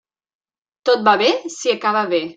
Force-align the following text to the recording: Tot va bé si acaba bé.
Tot 0.91 1.05
va 1.11 1.15
bé 1.25 1.31
si 1.57 1.75
acaba 1.75 2.07
bé. 2.17 2.27